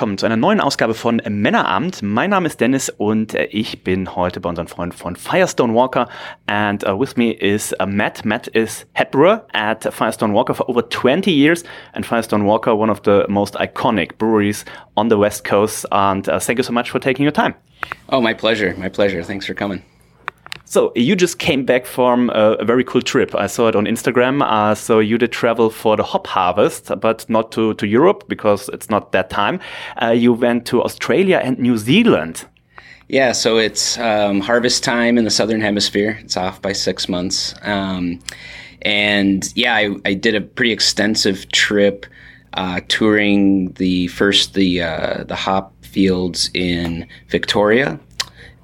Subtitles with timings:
[0.00, 2.00] zu einer neuen Ausgabe von Männerabend.
[2.02, 6.08] Mein Name ist Dennis und äh, ich bin heute bei unseren Freunden von Firestone Walker.
[6.46, 8.24] And uh, with me is uh, Matt.
[8.24, 11.64] Matt is head brewer at Firestone Walker for over 20 years.
[11.92, 14.64] And Firestone Walker, one of the most iconic breweries
[14.96, 15.84] on the West Coast.
[15.92, 17.54] And uh, thank you so much for taking your time.
[18.08, 18.74] Oh, my pleasure.
[18.78, 19.22] My pleasure.
[19.22, 19.82] Thanks for coming.
[20.70, 23.34] So you just came back from a, a, very cool trip.
[23.34, 24.40] I saw it on Instagram.
[24.40, 28.68] Uh, so you did travel for the hop harvest, but not to, to Europe because
[28.68, 29.58] it's not that time.
[30.00, 32.46] Uh, you went to Australia and New Zealand.
[33.08, 36.20] Yeah, so it's um, harvest time in the southern hemisphere.
[36.22, 37.52] It's off by six months.
[37.62, 38.20] Um,
[38.82, 42.06] and yeah, I, I, did a pretty extensive trip
[42.54, 47.98] uh, touring the first the uh, the hop fields in Victoria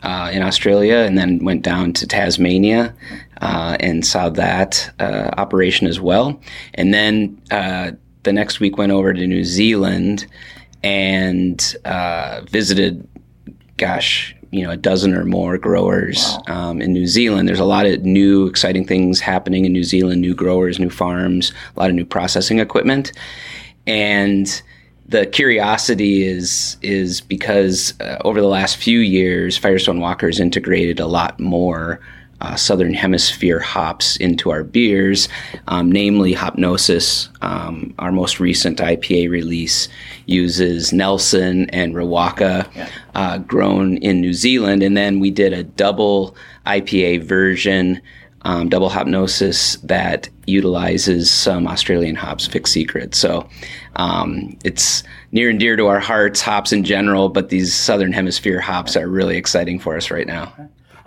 [0.06, 2.94] uh, in Australia and then went down to Tasmania
[3.40, 6.40] uh, and saw that uh, operation as well.
[6.74, 7.90] And then uh,
[8.22, 10.28] the next week went over to New Zealand
[10.84, 13.08] and uh, visited,
[13.78, 16.70] gosh, you know, a dozen or more growers wow.
[16.70, 17.48] um, in New Zealand.
[17.48, 21.52] There's a lot of new, exciting things happening in New Zealand new growers, new farms,
[21.76, 23.10] a lot of new processing equipment.
[23.88, 24.62] And
[25.08, 30.98] the curiosity is is because uh, over the last few years, Firestone Walker has integrated
[31.00, 32.00] a lot more
[32.40, 35.28] uh, Southern Hemisphere hops into our beers,
[35.68, 37.30] um, namely Hopnosis.
[37.42, 39.88] Um, our most recent IPA release
[40.26, 42.88] uses Nelson and Riwaka, yeah.
[43.14, 48.02] uh, grown in New Zealand, and then we did a double IPA version
[48.46, 53.12] um, double hopnosis that utilizes some Australian hops, Vic Secret.
[53.12, 53.48] So
[53.96, 55.02] um, it's
[55.32, 59.08] near and dear to our hearts, hops in general, but these Southern Hemisphere hops are
[59.08, 60.54] really exciting for us right now.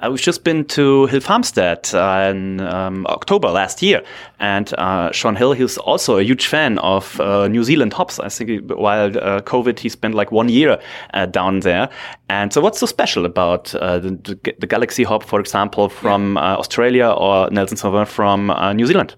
[0.02, 4.02] Uh, we've just been to Hill Farmstead uh, in um, October last year,
[4.40, 8.18] and uh, Shaun Hill, he's also a huge fan of uh, New Zealand hops.
[8.18, 10.80] I think while uh, COVID, he spent like one year
[11.14, 11.90] uh, down there.
[12.30, 17.50] And so, what's so special about the, the, Galaxy hop, for example, from Australia or
[17.50, 19.16] Nelson Sauvin from New Zealand?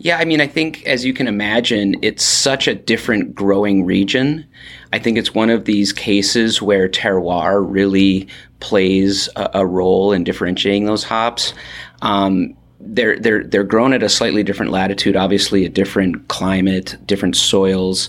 [0.00, 4.46] Yeah, I mean, I think as you can imagine, it's such a different growing region.
[4.92, 8.28] I think it's one of these cases where terroir really
[8.60, 11.54] plays a, a role in differentiating those hops.
[12.02, 17.36] Um, they're they're they're grown at a slightly different latitude, obviously a different climate, different
[17.36, 18.08] soils.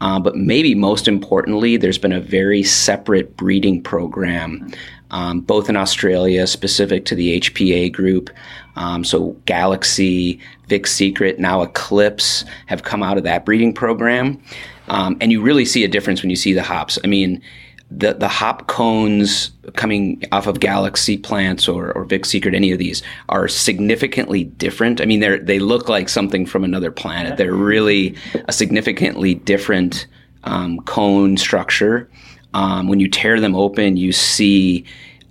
[0.00, 4.70] Uh, but maybe most importantly, there's been a very separate breeding program,
[5.10, 8.28] um, both in Australia, specific to the HPA group.
[8.76, 14.40] Um, so Galaxy, Vic Secret, now Eclipse have come out of that breeding program.
[14.88, 16.98] Um, and you really see a difference when you see the hops.
[17.02, 17.42] I mean,
[17.90, 22.78] the the hop cones coming off of Galaxy plants or, or Vic Secret, any of
[22.78, 25.00] these are significantly different.
[25.00, 27.36] I mean, they they look like something from another planet.
[27.36, 28.16] They're really
[28.48, 30.06] a significantly different
[30.44, 32.08] um, cone structure.
[32.54, 34.84] Um, when you tear them open, you see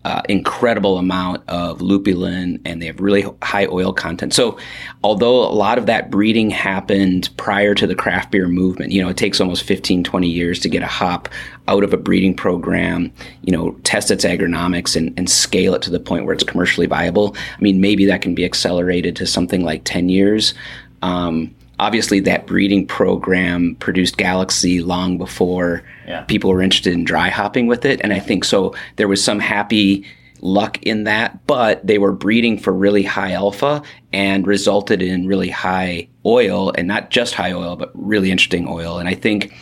[0.06, 4.36] uh, incredible amount of lupulin and they have really high oil content.
[4.36, 4.56] So,
[5.04, 9.10] although a lot of that breeding happened prior to the craft beer movement, you know,
[9.10, 11.28] it takes almost 15, 20 years to get a hop
[11.68, 13.12] out of a breeding program,
[13.42, 16.86] you know, test its agronomics and, and scale it to the point where it's commercially
[16.86, 17.36] viable.
[17.58, 20.54] I mean, maybe that can be accelerated to something like 10 years.
[21.02, 26.22] Um, obviously that breeding program produced Galaxy long before yeah.
[26.24, 28.02] people were interested in dry hopping with it.
[28.02, 30.06] And I think so there was some happy
[30.42, 33.82] luck in that, but they were breeding for really high alpha
[34.14, 39.00] and resulted in really high oil and not just high oil, but really interesting oil.
[39.00, 39.54] And I think,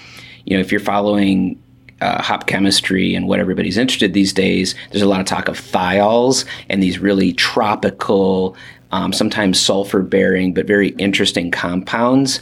[0.45, 1.61] you know, if you're following
[2.01, 5.57] uh, hop chemistry and what everybody's interested these days, there's a lot of talk of
[5.59, 8.57] thiols and these really tropical,
[8.93, 12.39] um, sometimes sulfur bearing, but very interesting compounds.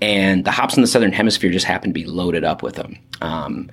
[0.00, 2.98] And the hops in the southern hemisphere just happen to be loaded up with them.
[3.20, 3.70] Um,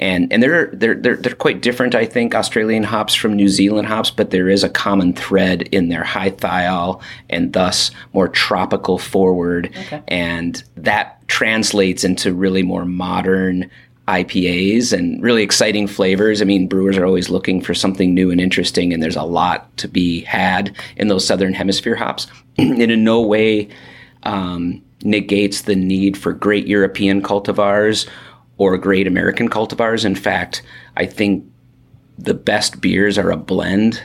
[0.00, 3.86] and and they're, they're they're they're quite different, I think, Australian hops from New Zealand
[3.86, 8.98] hops, but there is a common thread in their high thiol and thus more tropical
[8.98, 10.02] forward, okay.
[10.08, 13.70] and that translates into really more modern
[14.08, 16.40] IPAs and really exciting flavors.
[16.40, 19.76] I mean, brewers are always looking for something new and interesting, and there's a lot
[19.76, 22.26] to be had in those southern hemisphere hops.
[22.58, 23.68] it in no way
[24.22, 28.08] um, negates the need for great European cultivars
[28.56, 30.06] or great American cultivars.
[30.06, 30.62] In fact,
[30.96, 31.44] I think
[32.18, 34.02] the best beers are a blend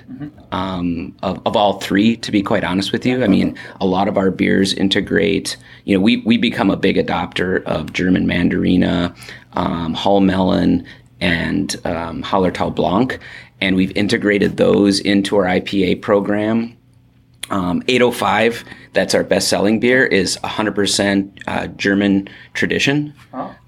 [0.52, 3.24] um, of, of all three, to be quite honest with you.
[3.24, 6.96] I mean, a lot of our beers integrate, you know, we, we become a big
[6.96, 9.18] adopter of German Mandarina,
[9.56, 10.86] um, Huell Melon,
[11.20, 13.18] and um, Hallertau Blanc.
[13.62, 16.76] And we've integrated those into our IPA program.
[17.50, 18.64] Um, 805,
[18.94, 23.14] that's our best selling beer, is 100% uh, German tradition.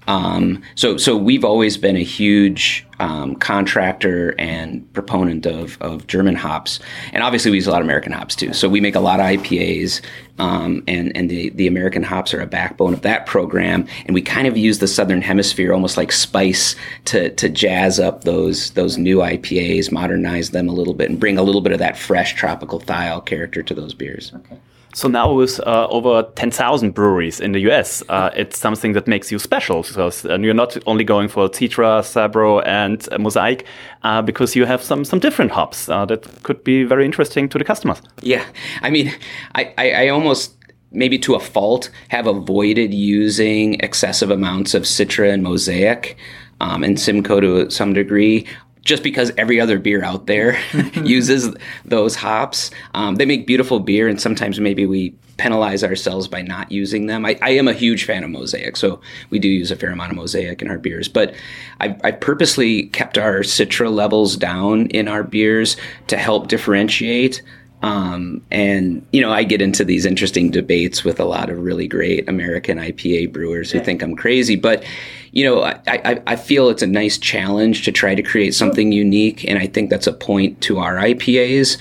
[0.06, 6.34] Um, so, so we've always been a huge um, contractor and proponent of, of German
[6.34, 6.80] hops,
[7.12, 8.52] and obviously we use a lot of American hops too.
[8.52, 10.00] So we make a lot of IPAs,
[10.38, 13.86] um, and and the the American hops are a backbone of that program.
[14.06, 16.76] And we kind of use the Southern Hemisphere almost like spice
[17.06, 21.38] to to jazz up those those new IPAs, modernize them a little bit, and bring
[21.38, 24.32] a little bit of that fresh tropical thiol character to those beers.
[24.34, 24.58] Okay.
[24.96, 29.30] So now with uh, over 10,000 breweries in the US, uh, it's something that makes
[29.30, 33.66] you special because uh, you're not only going for Citra, Sabro, and uh, Mosaic,
[34.04, 37.58] uh, because you have some some different hops uh, that could be very interesting to
[37.58, 38.00] the customers.
[38.22, 38.42] Yeah,
[38.80, 39.12] I mean,
[39.54, 40.56] I, I, I almost
[40.92, 46.16] maybe to a fault have avoided using excessive amounts of Citra and Mosaic.
[46.58, 48.46] Um, and Simcoe to some degree
[48.86, 50.58] just because every other beer out there
[50.94, 51.54] uses
[51.84, 52.70] those hops.
[52.94, 57.26] Um, they make beautiful beer, and sometimes maybe we penalize ourselves by not using them.
[57.26, 60.12] I, I, am a huge fan of Mosaic, so we do use a fair amount
[60.12, 61.08] of Mosaic in our beers.
[61.08, 61.34] But
[61.80, 67.42] I, I purposely kept our Citra levels down in our beers to help differentiate.
[67.82, 71.86] Um, and you know, I get into these interesting debates with a lot of really
[71.86, 74.84] great American IPA brewers who think I'm crazy, but
[75.32, 78.92] you know, I, I, I, feel it's a nice challenge to try to create something
[78.92, 81.76] unique, and I think that's a point to our IPAs.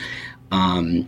[0.51, 1.07] Um,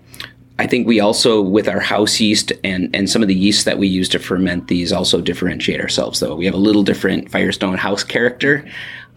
[0.60, 3.78] I think we also, with our house yeast and, and some of the yeast that
[3.78, 6.20] we use to ferment these, also differentiate ourselves.
[6.20, 8.66] Though we have a little different Firestone house character,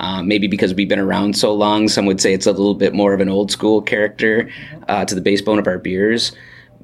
[0.00, 1.87] um, maybe because we've been around so long.
[1.87, 4.50] Some would say it's a little bit more of an old school character
[4.88, 6.32] uh, to the base bone of our beers.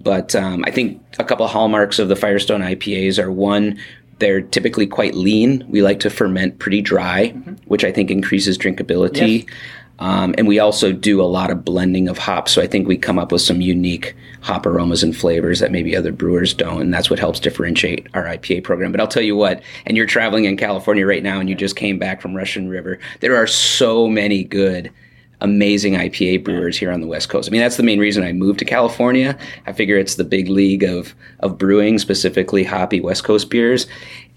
[0.00, 3.78] But um, I think a couple of hallmarks of the Firestone IPAs are one,
[4.18, 5.64] they're typically quite lean.
[5.68, 7.54] We like to ferment pretty dry, mm-hmm.
[7.64, 9.46] which I think increases drinkability.
[9.46, 9.56] Yes.
[9.98, 12.52] Um, and we also do a lot of blending of hops.
[12.52, 15.96] So I think we come up with some unique hop aromas and flavors that maybe
[15.96, 16.82] other brewers don't.
[16.82, 18.93] And that's what helps differentiate our IPA program.
[18.93, 21.76] But I'll tell you what, and you're traveling in California right now and you just
[21.76, 24.93] came back from Russian River, there are so many good
[25.40, 27.49] amazing IPA brewers here on the West Coast.
[27.49, 29.37] I mean, that's the main reason I moved to California.
[29.66, 33.87] I figure it's the big league of of brewing, specifically hoppy West Coast beers,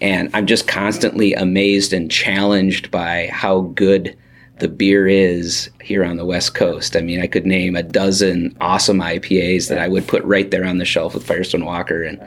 [0.01, 4.17] and I'm just constantly amazed and challenged by how good
[4.59, 6.95] the beer is here on the West Coast.
[6.95, 10.65] I mean, I could name a dozen awesome IPAs that I would put right there
[10.65, 12.19] on the shelf with Firestone Walker and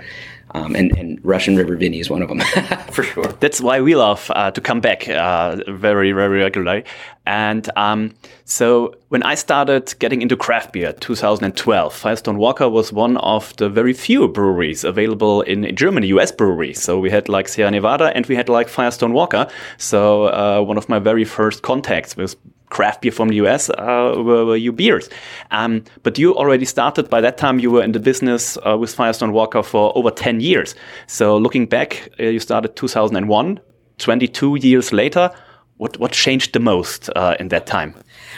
[0.54, 2.40] um, and, and, Russian River Vinnie is one of them,
[2.90, 3.24] for sure.
[3.40, 6.84] That's why we love uh, to come back uh, very, very regularly.
[7.24, 8.14] And um,
[8.44, 13.68] so when I started getting into craft beer, 2012, Firestone Walker was one of the
[13.68, 16.82] very few breweries available in Germany, US breweries.
[16.82, 19.48] So we had like Sierra Nevada and we had like Firestone Walker.
[19.78, 22.36] So uh, one of my very first contacts with
[22.72, 25.08] craft beer from the US uh, were, were you beers.
[25.50, 27.60] Um, but you already started by that time.
[27.60, 30.74] You were in the business uh, with Firestone Walker for over 10 years.
[31.06, 33.60] So looking back, uh, you started 2001,
[33.98, 35.30] 22 years later.
[35.76, 37.94] What, what changed the most uh, in that time?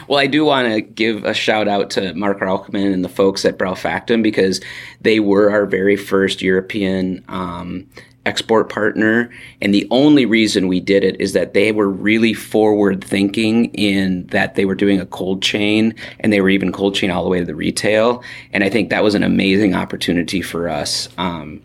[0.07, 3.45] Well, I do want to give a shout out to Marc Rauschmann and the folks
[3.45, 4.61] at Braufaktum because
[5.01, 7.87] they were our very first European um,
[8.25, 9.29] export partner.
[9.61, 14.27] And the only reason we did it is that they were really forward thinking in
[14.27, 17.29] that they were doing a cold chain and they were even cold chain all the
[17.29, 18.23] way to the retail.
[18.51, 21.09] And I think that was an amazing opportunity for us.
[21.17, 21.61] Um,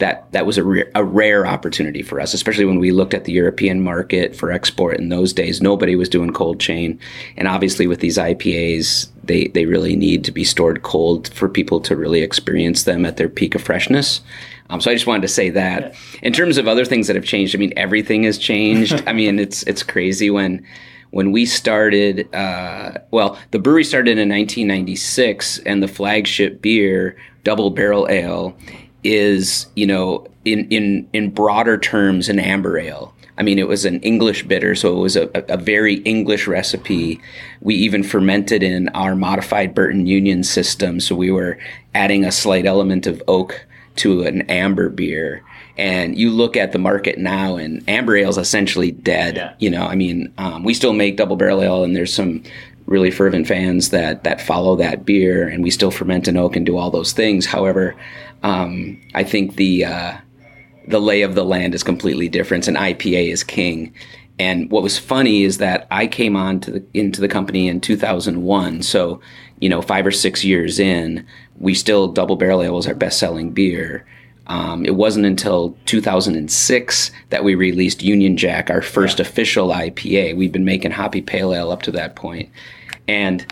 [0.00, 3.24] that that was a, re- a rare opportunity for us, especially when we looked at
[3.24, 5.62] the European market for export in those days.
[5.62, 6.98] Nobody was doing cold chain,
[7.36, 11.80] and obviously with these IPAs, they they really need to be stored cold for people
[11.80, 14.20] to really experience them at their peak of freshness.
[14.70, 15.94] Um, so I just wanted to say that.
[16.22, 19.02] In terms of other things that have changed, I mean, everything has changed.
[19.06, 20.64] I mean, it's it's crazy when
[21.10, 22.32] when we started.
[22.34, 28.56] Uh, well, the brewery started in 1996, and the flagship beer, Double Barrel Ale,
[29.02, 33.12] is you know in in in broader terms an amber ale.
[33.38, 37.18] I mean, it was an English bitter, so it was a, a very English recipe.
[37.62, 41.58] We even fermented in our modified Burton Union system, so we were
[41.94, 43.66] adding a slight element of oak
[44.00, 45.44] to an amber beer
[45.76, 49.54] and you look at the market now and amber ale is essentially dead yeah.
[49.58, 52.42] you know i mean um, we still make double barrel ale and there's some
[52.86, 56.64] really fervent fans that that follow that beer and we still ferment an oak and
[56.64, 57.94] do all those things however
[58.42, 60.16] um, i think the uh,
[60.88, 63.92] the lay of the land is completely different and ipa is king
[64.40, 67.78] And what was funny is that I came on to the, into the company in
[67.78, 68.82] 2001.
[68.82, 69.20] So,
[69.60, 71.26] you know, five or six years in,
[71.58, 74.06] we still Double Barrel Ale was our best selling beer.
[74.46, 79.26] Um, it wasn't until 2006 that we released Union Jack, our first yeah.
[79.26, 80.36] official IPA.
[80.36, 82.50] We've been making Hoppy Pale Ale up to that point.
[83.06, 83.46] And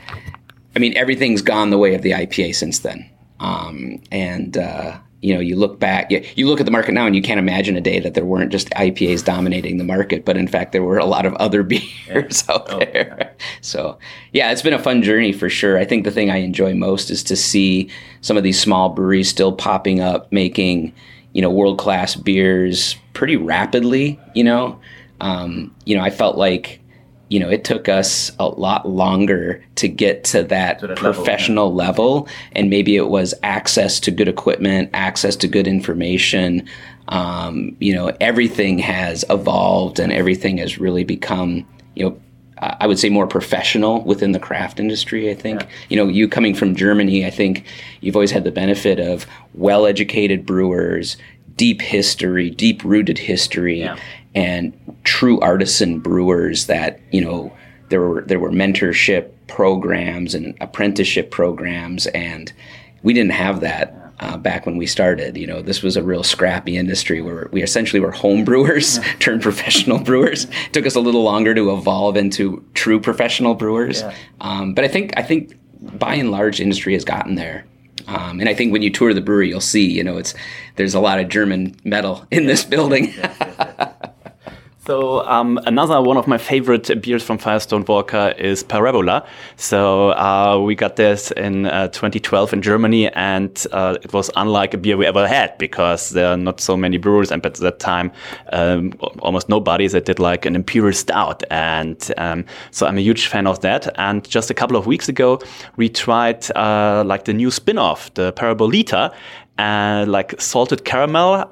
[0.75, 3.09] I mean, everything's gone the way of the IPA since then.
[3.39, 7.05] Um, and, uh, you know, you look back, you, you, look at the market now
[7.05, 10.37] and you can't imagine a day that there weren't just IPAs dominating the market, but
[10.37, 12.55] in fact, there were a lot of other beers yeah.
[12.55, 13.17] out oh, there.
[13.19, 13.31] Yeah.
[13.61, 13.99] So,
[14.33, 15.77] yeah, it's been a fun journey for sure.
[15.77, 19.29] I think the thing I enjoy most is to see some of these small breweries
[19.29, 20.95] still popping up, making,
[21.33, 24.21] you know, world class beers pretty rapidly.
[24.35, 24.81] You know,
[25.21, 26.81] um, you know, I felt like
[27.29, 31.73] you know, it took us a lot longer to get to that, to that professional
[31.73, 32.13] level, yeah.
[32.13, 36.69] level, And maybe it was access to good equipment, access to good information.
[37.09, 42.21] Um, you know, everything has evolved and everything has really become, you know,
[42.61, 45.31] I would say more professional within the craft industry.
[45.31, 45.69] I think, yeah.
[45.91, 47.65] you know, you coming from Germany, I think
[48.01, 51.17] you've always had the benefit of well educated brewers,
[51.55, 53.81] deep history, deep rooted history.
[53.81, 53.99] Yeah
[54.35, 54.73] and
[55.05, 57.53] true artisan brewers that you know
[57.89, 62.53] there were there were mentorship programs and apprenticeship programs and
[63.03, 65.37] we didn't have that uh, back when we started.
[65.37, 69.43] You know, this was a real scrappy industry where we essentially were home brewers turned
[69.43, 70.45] professional brewers.
[70.45, 74.15] It took us a little longer to evolve into true professional brewers, yeah.
[74.41, 77.65] um, but I think I think by and large, industry has gotten there.
[78.07, 80.35] Um, and I think when you tour the brewery, you'll see, you know, it's
[80.77, 83.13] there's a lot of German metal in this building.
[84.89, 89.23] So um, another one of my favorite beers from Firestone Walker is Parabola.
[89.57, 94.73] So uh, we got this in uh, 2012 in Germany, and uh, it was unlike
[94.73, 97.81] a beer we ever had because there are not so many brewers, and at that
[97.81, 98.11] time
[98.51, 103.27] um, almost nobody that did like an imperial stout, and um, so I'm a huge
[103.27, 103.95] fan of that.
[103.99, 105.39] And just a couple of weeks ago,
[105.77, 109.13] we tried uh, like the new spin-off, the Parabolita,
[109.59, 111.47] uh, like salted caramel.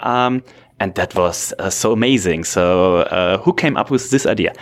[0.79, 2.45] And that was uh, so amazing.
[2.45, 4.53] So, uh, who came up with this idea?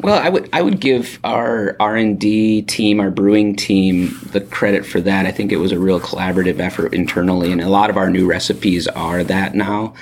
[0.00, 4.40] Well, I would I would give our R and D team, our brewing team, the
[4.40, 5.26] credit for that.
[5.26, 8.26] I think it was a real collaborative effort internally, and a lot of our new
[8.26, 9.94] recipes are that now.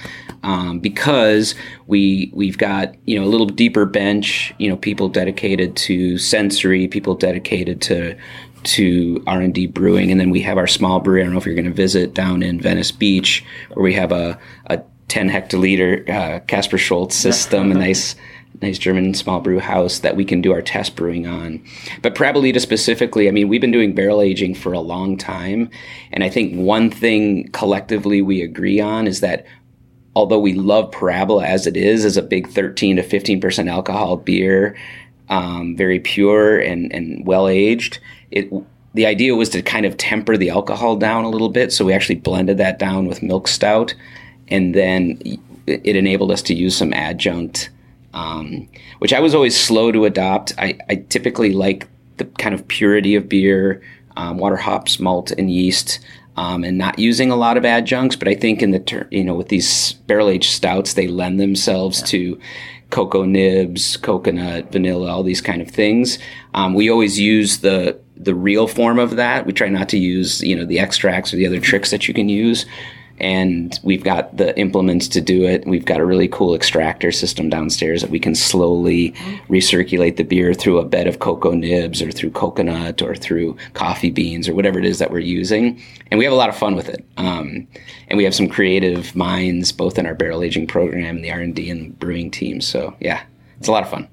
[0.42, 1.54] Um, because
[1.86, 6.88] we we've got you know a little deeper bench, you know people dedicated to sensory,
[6.88, 8.16] people dedicated to
[8.62, 11.54] to R&D brewing and then we have our small brewery I don't know if you're
[11.54, 13.42] going to visit down in Venice Beach
[13.72, 18.16] where we have a, a 10 hectoliter uh, Kaspar Schulz system, a nice
[18.62, 21.62] nice German small brew house that we can do our test brewing on.
[22.02, 25.70] But Parabolita specifically, I mean, we've been doing barrel aging for a long time.
[26.12, 29.46] And I think one thing collectively we agree on is that
[30.14, 34.76] although we love Parabola as it is, as a big 13 to 15% alcohol beer,
[35.28, 37.98] um, very pure and, and well aged,
[38.30, 38.50] it
[38.92, 41.72] the idea was to kind of temper the alcohol down a little bit.
[41.72, 43.94] So we actually blended that down with milk stout
[44.50, 45.20] and then
[45.66, 47.70] it enabled us to use some adjunct,
[48.14, 50.52] um, which I was always slow to adopt.
[50.58, 53.82] I, I, typically like the kind of purity of beer,
[54.16, 56.00] um, water, hops, malt, and yeast.
[56.36, 59.24] Um, and not using a lot of adjuncts, but I think in the ter- you
[59.24, 62.06] know with these barrel aged stouts, they lend themselves yeah.
[62.06, 62.40] to
[62.88, 66.18] cocoa nibs, coconut, vanilla, all these kind of things.
[66.54, 69.44] Um, we always use the the real form of that.
[69.44, 72.14] We try not to use you know the extracts or the other tricks that you
[72.14, 72.64] can use
[73.20, 75.66] and we've got the implements to do it.
[75.66, 79.12] We've got a really cool extractor system downstairs that we can slowly
[79.48, 84.10] recirculate the beer through a bed of cocoa nibs or through coconut or through coffee
[84.10, 85.80] beans or whatever it is that we're using.
[86.10, 87.04] And we have a lot of fun with it.
[87.16, 87.68] Um,
[88.08, 91.70] and we have some creative minds both in our barrel aging program and the R&D
[91.70, 92.60] and brewing team.
[92.60, 93.22] So yeah,
[93.58, 94.08] it's a lot of fun.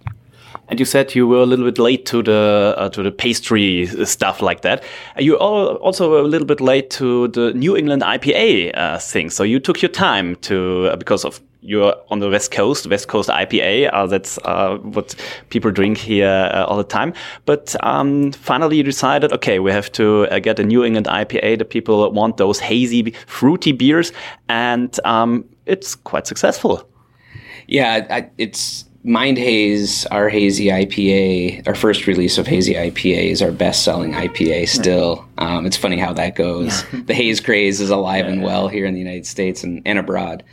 [0.69, 3.88] And you said you were a little bit late to the uh, to the pastry
[4.05, 4.83] stuff like that.
[5.17, 9.29] You are also a little bit late to the New England IPA uh, thing.
[9.29, 13.07] So you took your time to uh, because of you're on the West Coast, West
[13.09, 13.89] Coast IPA.
[13.91, 15.15] Uh, that's uh, what
[15.50, 17.13] people drink here uh, all the time.
[17.45, 21.59] But um, finally, you decided, okay, we have to uh, get a New England IPA.
[21.59, 24.13] The people want those hazy, fruity beers,
[24.47, 26.88] and um, it's quite successful.
[27.67, 33.41] Yeah, I, it's Mind Haze, our hazy IPA, our first release of hazy IPA is
[33.41, 35.25] our best selling IPA still.
[35.37, 36.83] Um, it's funny how that goes.
[36.91, 39.97] the haze craze is alive yeah, and well here in the United States and, and
[39.97, 40.43] abroad.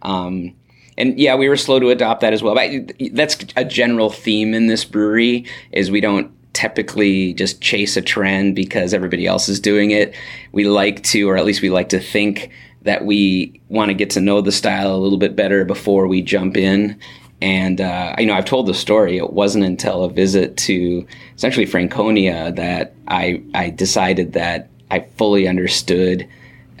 [0.00, 0.54] Um,
[0.96, 2.54] and yeah, we were slow to adopt that as well.
[2.54, 8.00] But that's a general theme in this brewery is we don't typically just chase a
[8.00, 10.14] trend because everybody else is doing it.
[10.52, 12.48] We like to, or at least we like to think
[12.82, 16.22] that we want to get to know the style a little bit better before we
[16.22, 16.98] jump in
[17.40, 19.16] And uh, you know, I've told the story.
[19.16, 25.46] It wasn't until a visit to essentially Franconia that I I decided that I fully
[25.46, 26.28] understood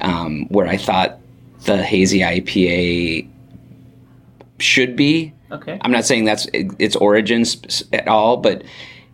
[0.00, 1.18] um, where I thought
[1.64, 3.28] the hazy IPA
[4.58, 5.32] should be.
[5.50, 5.78] Okay.
[5.80, 8.62] I'm not saying that's its origins at all, but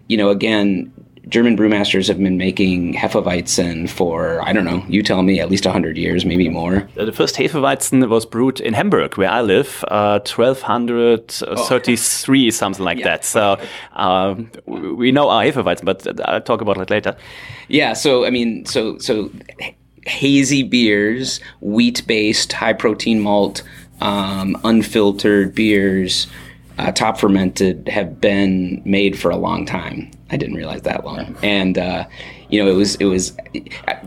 [0.08, 0.92] you know, again,
[1.28, 5.64] German brewmasters have been making Hefeweizen for, I don't know, you tell me, at least
[5.64, 6.88] 100 years, maybe more.
[6.94, 12.50] The first Hefeweizen was brewed in Hamburg, where I live, uh, 1233, oh.
[12.50, 13.04] something like yeah.
[13.04, 13.24] that.
[13.24, 13.58] So
[13.94, 14.34] uh,
[14.66, 17.16] we know our Hefeweizen, but I'll talk about it later.
[17.68, 19.30] Yeah, so, I mean, so, so
[20.06, 23.62] hazy beers, wheat based, high protein malt,
[24.00, 26.26] um, unfiltered beers
[26.78, 30.10] uh, top fermented have been made for a long time.
[30.30, 31.36] I didn't realize that long.
[31.42, 32.06] And uh,
[32.48, 33.36] you know, it was it was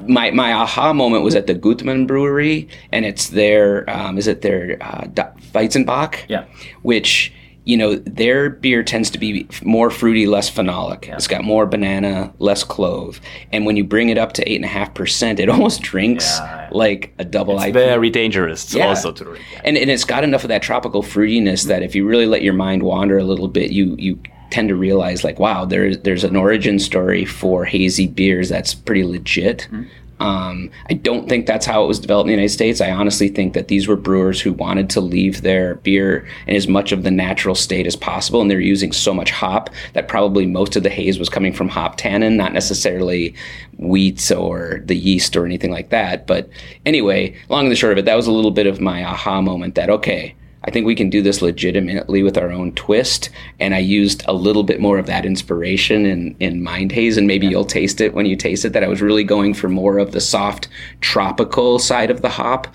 [0.08, 4.42] my my aha moment was at the Gutmann Brewery, and it's their um, is it
[4.42, 5.08] their uh,
[5.54, 6.46] Weizenbock, yeah,
[6.82, 7.34] which
[7.68, 11.08] you know, their beer tends to be more fruity, less phenolic.
[11.08, 11.16] Yeah.
[11.16, 13.20] It's got more banana, less clove.
[13.52, 16.40] And when you bring it up to eight and a half percent, it almost drinks
[16.40, 16.70] yeah.
[16.72, 18.88] like a double it's very dangerous yeah.
[18.88, 19.44] also to drink.
[19.66, 22.54] And and it's got enough of that tropical fruitiness that if you really let your
[22.54, 24.18] mind wander a little bit, you you
[24.50, 29.04] tend to realize like, wow, there's there's an origin story for hazy beers that's pretty
[29.04, 29.68] legit.
[29.70, 29.84] Mm-hmm.
[30.20, 32.82] Um, I don't think that's how it was developed in the United States.
[32.82, 36.68] I honestly think that these were brewers who wanted to leave their beer in as
[36.68, 40.46] much of the natural state as possible, and they're using so much hop that probably
[40.46, 43.36] most of the haze was coming from hop tannin, not necessarily
[43.78, 46.26] wheat or the yeast or anything like that.
[46.26, 46.50] But
[46.86, 49.42] anyway, long and the short of it, that was a little bit of my aha
[49.42, 50.36] moment that okay,
[50.68, 53.30] I think we can do this legitimately with our own twist.
[53.60, 57.26] And I used a little bit more of that inspiration in, in Mind Haze, and
[57.26, 58.74] maybe you'll taste it when you taste it.
[58.74, 60.68] That I was really going for more of the soft
[61.00, 62.68] tropical side of the hop.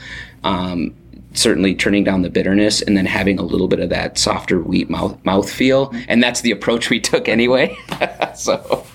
[0.42, 0.94] Um,
[1.34, 4.90] certainly turning down the bitterness and then having a little bit of that softer wheat
[4.90, 5.94] mouth mouth feel.
[6.08, 7.76] And that's the approach we took anyway.
[8.34, 8.86] so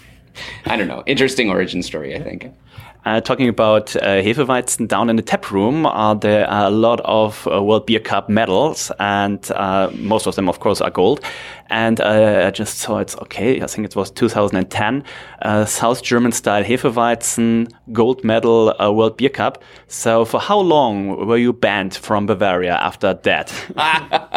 [0.66, 1.04] I don't know.
[1.06, 2.52] Interesting origin story, I think.
[3.08, 7.00] Uh, talking about uh, Hefeweizen down in the tap room, uh, there are a lot
[7.06, 11.22] of uh, World Beer Cup medals, and uh, most of them, of course, are gold.
[11.70, 13.62] And uh, I just saw it's okay.
[13.62, 15.06] I think it was 2010,
[15.66, 19.64] South German style Hefeweizen gold medal World Beer Cup.
[19.88, 23.54] So, for how long were you banned from Bavaria after that?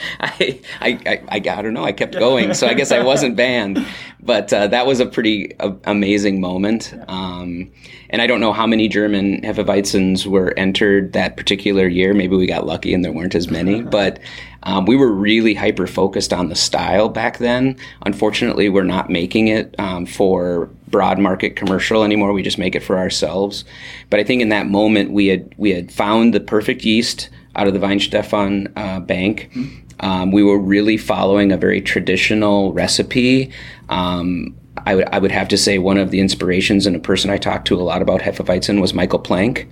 [0.20, 1.84] I, I, I, I, don't know.
[1.84, 3.84] I kept going, so I guess I wasn't banned.
[4.22, 6.94] But uh, that was a pretty uh, amazing moment.
[7.08, 7.70] Um,
[8.10, 12.12] and I don't know how many German Hefeweizens were entered that particular year.
[12.12, 13.82] Maybe we got lucky and there weren't as many.
[13.90, 14.20] But
[14.62, 17.76] um, we were really hyper focused on the style back then.
[18.02, 22.32] Unfortunately, we're not making it um, for broad market commercial anymore.
[22.32, 23.64] We just make it for ourselves.
[24.10, 27.66] But I think in that moment we had we had found the perfect yeast out
[27.66, 29.50] of the Weihenstephan uh, bank.
[29.54, 29.76] Mm-hmm.
[30.00, 33.50] Um, we were really following a very traditional recipe.
[33.88, 37.30] Um, I would I would have to say one of the inspirations and a person
[37.30, 39.68] I talked to a lot about Hefeweizen was Michael Plank,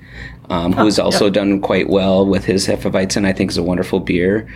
[0.51, 1.33] um, who has also yeah.
[1.33, 3.25] done quite well with his Hefeweizen.
[3.25, 4.49] I think is a wonderful beer.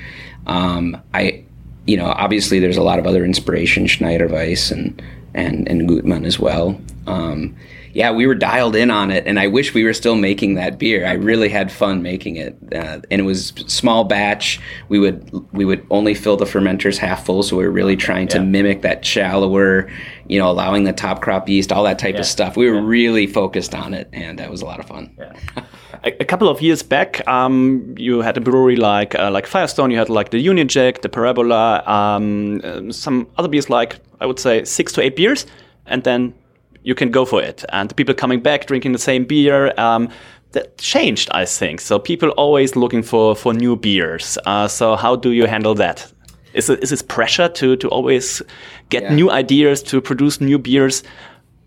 [0.46, 1.44] Um, I,
[1.86, 5.00] you know, obviously there's a lot of other inspiration, Schneider Weiss and
[5.34, 6.78] and and Gutmann as well.
[7.06, 7.56] Um,
[7.92, 10.78] yeah, we were dialed in on it, and I wish we were still making that
[10.78, 11.06] beer.
[11.06, 14.60] I really had fun making it, uh, and it was small batch.
[14.88, 18.28] We would we would only fill the fermenters half full, so we were really trying
[18.28, 18.44] to yeah.
[18.44, 19.90] mimic that shallower,
[20.26, 22.20] you know, allowing the top crop yeast, all that type yeah.
[22.20, 22.56] of stuff.
[22.56, 22.86] We were yeah.
[22.86, 25.14] really focused on it, and that was a lot of fun.
[26.04, 29.90] a, couple of years back, um, you had a brewery like uh, like Firestone.
[29.90, 34.26] You had like the Union Jack, the Parabola, um, uh, some other beers like I
[34.26, 35.46] would say six to eight beers,
[35.86, 36.34] and then
[36.82, 37.64] you can go for it.
[37.70, 39.72] And the people coming back drinking the same beer.
[39.78, 40.08] Um,
[40.52, 41.80] that changed, I think.
[41.80, 44.38] So people always looking for for new beers.
[44.46, 46.12] Uh, so how do you handle that?
[46.54, 48.42] Is it is this pressure to to always
[48.90, 49.14] get yeah.
[49.14, 51.02] new ideas to produce new beers?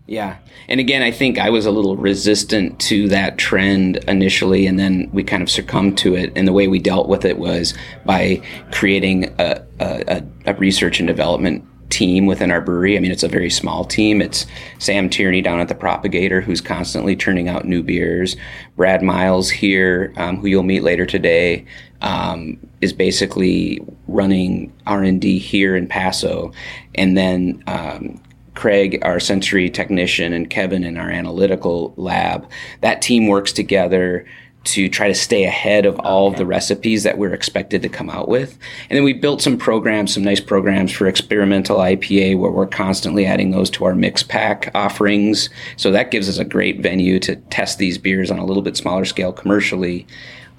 [0.06, 0.36] Yeah.
[0.68, 5.08] And again, I think I was a little resistant to that trend initially, and then
[5.12, 6.32] we kind of succumbed to it.
[6.36, 7.74] And the way we dealt with it was
[8.04, 8.40] by
[8.72, 12.96] creating a, a, a research and development team within our brewery.
[12.96, 14.20] I mean, it's a very small team.
[14.20, 14.46] It's
[14.78, 18.36] Sam Tierney down at the Propagator, who's constantly turning out new beers.
[18.76, 21.64] Brad Miles here, um, who you'll meet later today,
[22.02, 26.52] um, is basically running R and D here in Paso,
[26.94, 27.62] and then.
[27.66, 28.20] Um,
[28.54, 32.48] Craig, our sensory technician, and Kevin in our analytical lab.
[32.80, 34.24] That team works together
[34.66, 38.10] to try to stay ahead of all of the recipes that we're expected to come
[38.10, 38.58] out with.
[38.90, 43.26] And then we built some programs, some nice programs for experimental IPA where we're constantly
[43.26, 45.48] adding those to our mix pack offerings.
[45.76, 48.76] So that gives us a great venue to test these beers on a little bit
[48.76, 50.06] smaller scale commercially.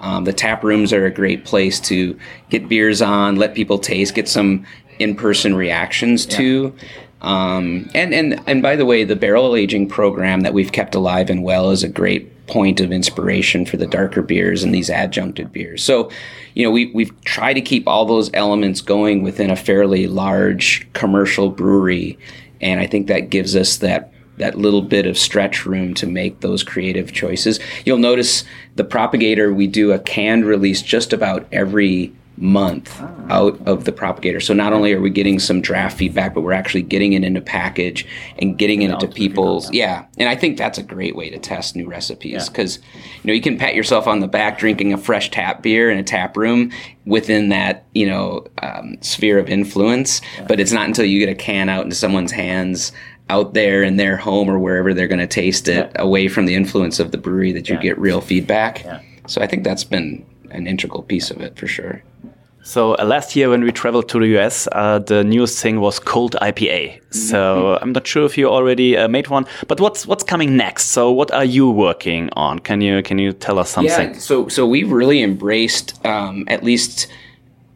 [0.00, 2.18] Um, the tap rooms are a great place to
[2.50, 4.64] get beers on, let people taste, get some
[4.98, 6.36] in-person reactions yeah.
[6.36, 6.76] to.
[7.20, 11.30] Um, and and and by the way, the barrel aging program that we've kept alive
[11.30, 15.52] and well is a great point of inspiration for the darker beers and these adjuncted
[15.52, 15.82] beers.
[15.82, 16.10] So,
[16.54, 20.88] you know, we we've tried to keep all those elements going within a fairly large
[20.92, 22.18] commercial brewery,
[22.60, 26.40] and I think that gives us that that little bit of stretch room to make
[26.40, 27.60] those creative choices.
[27.84, 28.44] You'll notice
[28.76, 33.26] the propagator we do a canned release just about every month oh.
[33.28, 34.40] out of the propagator.
[34.40, 37.40] So not only are we getting some draft feedback, but we're actually getting it into
[37.40, 38.06] package
[38.38, 40.06] and getting it into people's yeah.
[40.18, 43.00] And I think that's a great way to test new recipes because yeah.
[43.22, 45.98] you know you can pat yourself on the back drinking a fresh tap beer in
[45.98, 46.72] a tap room
[47.04, 50.46] within that you know um, sphere of influence, yeah.
[50.46, 52.92] but it's not until you get a can out into someone's hands
[53.30, 56.02] out there in their home or wherever they're going to taste it yeah.
[56.02, 58.86] away from the influence of the brewery that you get real feedback.
[59.26, 62.02] So I think that's been an integral piece of it for sure.
[62.62, 65.98] So uh, last year when we traveled to the US, uh, the newest thing was
[65.98, 67.00] cold IPA.
[67.14, 67.82] So mm-hmm.
[67.82, 70.86] I'm not sure if you already uh, made one, but what's what's coming next?
[70.86, 72.58] So what are you working on?
[72.58, 74.12] Can you can you tell us something?
[74.12, 77.08] Yeah, so so we've really embraced um, at least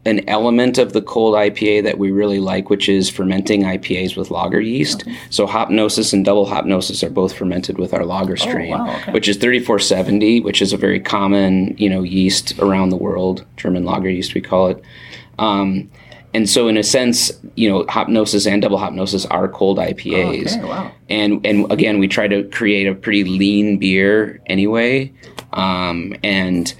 [0.04, 4.30] an element of the cold IPA that we really like, which is fermenting IPAs with
[4.30, 5.02] lager yeast.
[5.02, 5.16] Okay.
[5.30, 9.12] So Hopnosis and double Hopnosis are both fermented with our lager strain, oh, wow, okay.
[9.12, 13.84] which is 3470, which is a very common, you know, yeast around the world, German
[13.84, 14.82] lager yeast we call it.
[15.38, 15.88] Um,
[16.34, 20.56] and so, in a sense, you know, Hopnosis and double Hopnosis are cold IPAs.
[20.56, 20.90] Okay, wow.
[21.10, 25.12] And and again, we try to create a pretty lean beer anyway,
[25.52, 26.72] um, and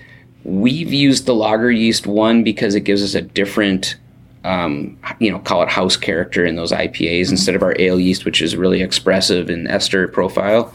[0.45, 3.97] We've used the lager yeast one because it gives us a different,
[4.45, 7.33] um, you know, call it house character in those IPAs mm-hmm.
[7.33, 10.75] instead of our ale yeast, which is really expressive in ester profile.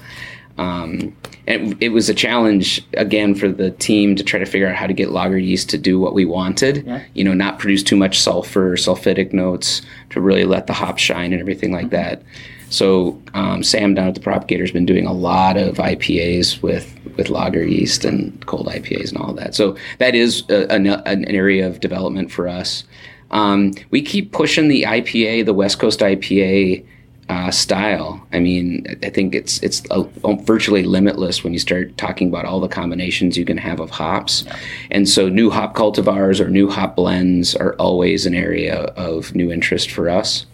[0.57, 4.75] Um, and it was a challenge again for the team to try to figure out
[4.75, 6.85] how to get lager yeast to do what we wanted.
[6.85, 7.03] Yeah.
[7.13, 11.31] You know, not produce too much sulfur, sulfitic notes, to really let the hop shine
[11.31, 11.95] and everything like mm-hmm.
[11.95, 12.23] that.
[12.69, 16.93] So um, Sam down at the Propagator has been doing a lot of IPAs with
[17.15, 19.55] with lager yeast and cold IPAs and all that.
[19.55, 22.83] So that is a, an, an, area of development for us.
[23.31, 26.85] Um, we keep pushing the IPA, the West Coast IPA
[27.29, 28.25] uh, style.
[28.31, 30.03] I mean, I think it's it's a,
[30.43, 34.45] virtually limitless when you start talking about all the combinations you can have of hops.
[34.91, 39.51] And so, new hop cultivars or new hop blends are always an area of new
[39.51, 40.45] interest for us.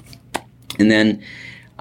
[0.79, 1.23] And then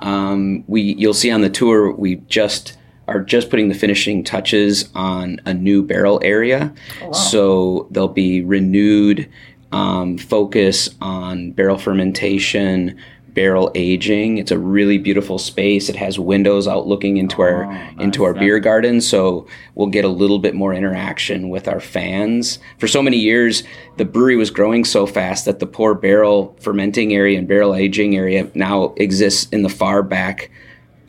[0.03, 2.77] um, we you'll see on the tour we just
[3.09, 6.73] are just putting the finishing touches on a new barrel area.
[7.01, 7.13] Oh, wow.
[7.13, 9.29] So there'll be renewed
[9.73, 12.99] um, focus on barrel fermentation,
[13.35, 14.39] barrel aging.
[14.39, 15.89] It's a really beautiful space.
[15.89, 17.95] It has windows out looking into oh, our nice.
[17.99, 22.59] into our beer garden, so we'll get a little bit more interaction with our fans.
[22.79, 23.63] For so many years,
[23.97, 28.17] the brewery was growing so fast that the poor barrel fermenting area and barrel aging
[28.17, 30.51] area now exists in the far back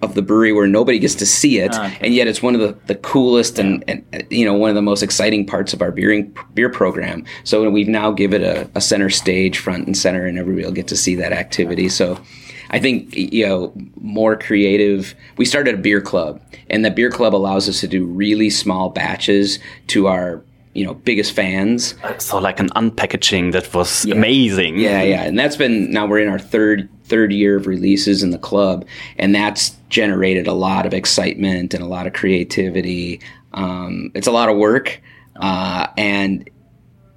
[0.04, 1.98] of the brewery where nobody gets to see it, ah, okay.
[2.02, 3.66] and yet it's one of the, the coolest yeah.
[3.66, 7.26] and, and, you know one of the most exciting parts of our beering, beer program.
[7.44, 10.74] So we've now give it a, a, center stage, front and center, and everybody will
[10.74, 11.90] get to see that activity.
[11.90, 12.20] So
[12.70, 15.16] I think you know more creative.
[15.38, 18.90] We started a beer club, and the beer club allows us to do really small
[18.90, 21.96] batches to our you know biggest fans.
[22.18, 24.16] So like an unpackaging that was yeah.
[24.16, 24.78] amazing.
[24.78, 28.32] Yeah, yeah, and that's been now we're in our third third year of releases in
[28.32, 28.86] the club,
[29.18, 33.22] and that's generated a lot of excitement and a lot of creativity.
[33.54, 35.02] Um, it's a lot of work,
[35.36, 36.50] uh, and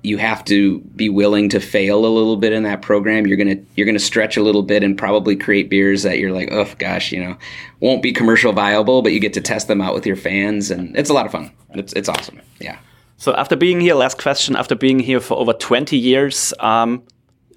[0.02, 3.26] you have to be willing to fail a little bit in that program.
[3.26, 6.50] You're gonna you're gonna stretch a little bit and probably create beers that you're like,
[6.52, 7.36] oh gosh, you know,
[7.80, 10.96] won't be commercial viable, but you get to test them out with your fans, and
[10.96, 11.50] it's a lot of fun.
[11.70, 12.40] It's it's awesome.
[12.60, 12.78] Yeah.
[13.16, 17.02] So after being here, last question, after being here for over 20 years, um,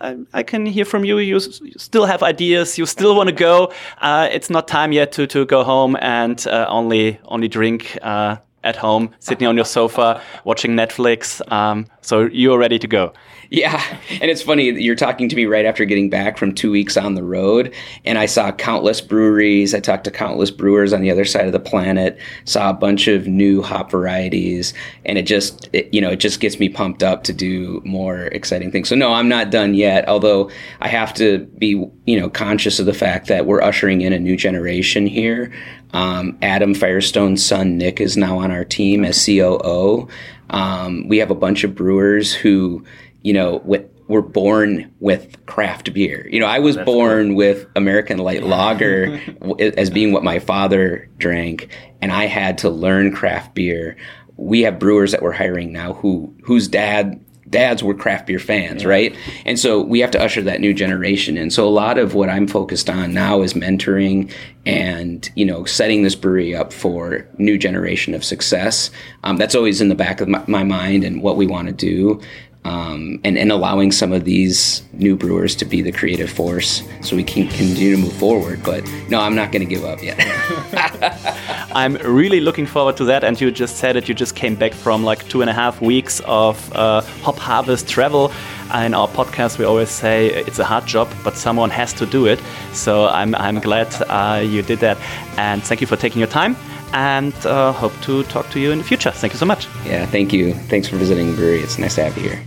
[0.01, 1.19] I, I, can hear from you.
[1.19, 2.77] You, still have ideas.
[2.77, 3.73] You still want to go.
[3.99, 8.37] Uh, it's not time yet to, to go home and uh, only only drink uh,
[8.63, 11.41] at home, sitting on your sofa, watching Netflix.
[11.51, 13.13] Um, so you're ready to go.
[13.59, 13.83] Yeah,
[14.21, 17.15] and it's funny you're talking to me right after getting back from two weeks on
[17.15, 17.73] the road,
[18.05, 19.73] and I saw countless breweries.
[19.73, 22.19] I talked to countless brewers on the other side of the planet.
[22.45, 26.41] Saw a bunch of new hop varieties, and it just it, you know it just
[26.41, 28.87] gets me pumped up to do more exciting things.
[28.87, 30.07] So no, I'm not done yet.
[30.07, 31.69] Although I have to be
[32.05, 35.51] you know conscious of the fact that we're ushering in a new generation here.
[35.91, 40.07] Um, Adam Firestone's son Nick is now on our team as COO.
[40.51, 42.83] Um, we have a bunch of brewers who
[43.21, 46.27] you know, with, were born with craft beer.
[46.31, 47.35] You know, I was That's born cool.
[47.37, 49.19] with American light lager
[49.59, 51.69] as being what my father drank,
[52.01, 53.97] and I had to learn craft beer
[54.39, 58.83] we have brewers that we're hiring now who whose dad dads were craft beer fans,
[58.83, 58.89] yeah.
[58.89, 59.17] right?
[59.43, 61.49] And so we have to usher that new generation in.
[61.49, 64.31] So a lot of what I'm focused on now is mentoring
[64.65, 68.91] and you know setting this brewery up for new generation of success.
[69.23, 71.73] Um, that's always in the back of my, my mind and what we want to
[71.73, 72.21] do
[72.65, 77.15] um, and, and allowing some of these new brewers to be the creative force so
[77.15, 78.61] we can continue to move forward.
[78.63, 80.17] But no, I'm not going to give up yet.
[81.73, 83.23] I'm really looking forward to that.
[83.23, 85.81] And you just said it, you just came back from like two and a half
[85.81, 88.31] weeks of uh, hop harvest travel.
[88.73, 92.27] In our podcast, we always say it's a hard job, but someone has to do
[92.27, 92.39] it.
[92.73, 94.97] So I'm, I'm glad uh, you did that.
[95.37, 96.55] And thank you for taking your time
[96.93, 99.11] and uh, hope to talk to you in the future.
[99.11, 99.67] Thank you so much.
[99.85, 100.53] Yeah, thank you.
[100.53, 101.59] Thanks for visiting brewery.
[101.59, 102.43] It's nice to have you here.